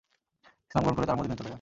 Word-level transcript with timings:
ইসলাম 0.67 0.81
গ্রহণ 0.83 0.95
করে 0.95 1.05
তাঁরা 1.05 1.19
মদীনায় 1.19 1.37
চলে 1.37 1.43
যান। 1.43 1.49